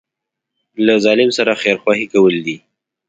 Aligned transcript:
له 0.85 0.93
ظالم 1.05 1.29
سره 1.37 1.51
خیرخواهي 1.63 2.05
کول 2.13 2.35
دي. 2.45 2.57